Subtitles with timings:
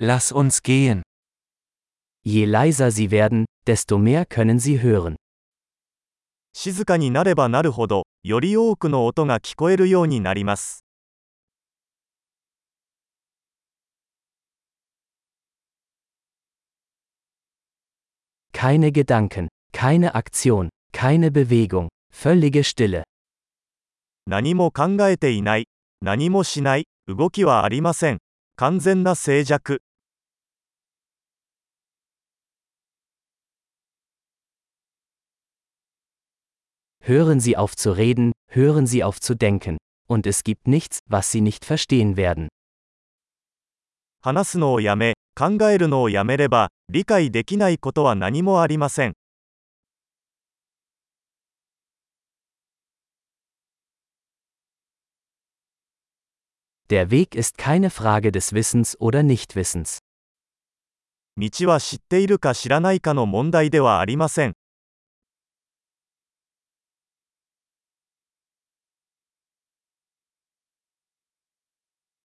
[0.00, 1.02] Lass uns gehen.
[2.24, 5.16] Je leiser sie werden, desto mehr können sie hören.
[6.52, 10.84] 静かになればなるほど、より多くの音が聞こえるようになります。
[18.52, 23.02] Keine Gedanken, keine Aktion, keine Bewegung, völlige Stille.
[24.26, 25.66] 何も考えていない、
[26.02, 28.18] 何もしない、動きはありません。
[28.56, 29.80] 完全な静寂。
[37.07, 39.75] Hören Sie auf zu reden, hören Sie auf zu denken.
[40.07, 42.47] Und es gibt nichts, was Sie nicht verstehen werden.
[44.21, 49.13] 話すのをやめ、考えるのをやめれば、理解できないことは何もありません。
[56.89, 59.99] Der Weg ist keine Frage des Wissens oder Nichtwissens.
[61.35, 64.53] 道は知っているか知らないかの問題ではありません。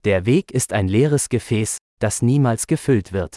[0.04, 3.36] Der Weg ist ein leeres Gefäß, das niemals gefüllt wird.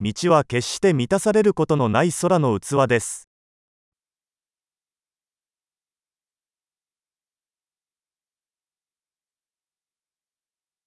[0.00, 3.28] 道は決して満たされることのない空の器です。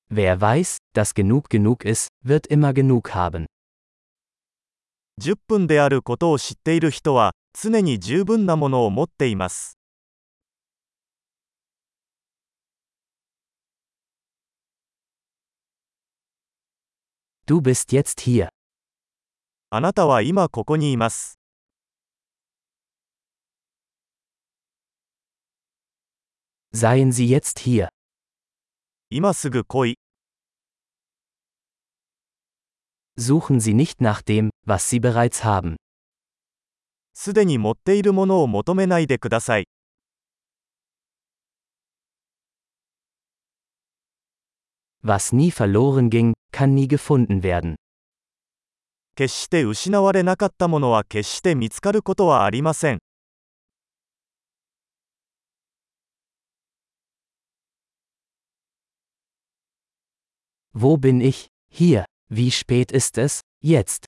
[0.09, 3.47] Wer weiß, dass genug genug ist, wird immer genug haben.
[5.19, 9.77] 10分であることを知っている人は、常に十分なものを持っています。
[17.45, 18.49] Du bist jetzt hier.
[19.69, 21.39] あなたは今ここにいます。
[26.73, 27.89] Seien Sie jetzt hier.
[29.09, 29.99] 今すぐ来い。
[33.17, 35.77] Suchen Sie nicht nach dem, was Sie bereits haben.
[37.13, 39.67] すでに持っているものを求めないでください。
[45.03, 47.75] Was nie verloren ging, kann nie gefunden werden.
[49.15, 52.99] 決して失われなかったものは決して見つかることはありません。
[60.75, 61.47] Wo bin ich?
[61.71, 62.05] Hier.
[62.29, 63.41] Wie spät ist es?
[63.63, 64.05] Jetzt.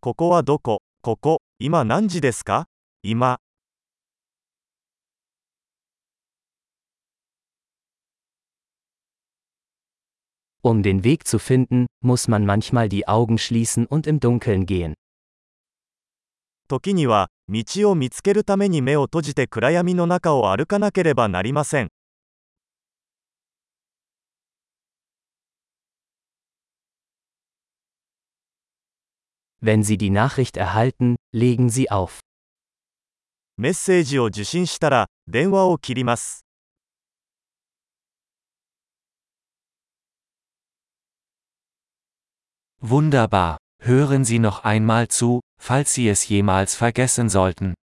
[0.00, 2.66] ここはどこここ、今何時ですか
[3.02, 3.38] 今。
[10.62, 14.94] Um den Weg zu finden, muss man manchmal die Augen schließen und im Dunkeln gehen.
[16.68, 21.88] 時には、道を見つけるために目を閉じて暗闇の中を歩かなければなりません。
[29.62, 32.20] Wenn Sie die Nachricht erhalten, legen Sie auf.
[33.56, 36.44] メッセージを受信したら、電話を切ります。
[42.85, 43.59] Wunderbar.
[43.81, 47.75] Hören Sie noch einmal zu, falls Sie es jemals vergessen sollten.